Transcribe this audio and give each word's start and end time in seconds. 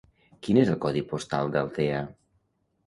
Quin 0.47 0.59
és 0.61 0.71
el 0.75 0.79
codi 0.87 1.03
postal 1.13 1.55
d'Altea? 1.59 2.05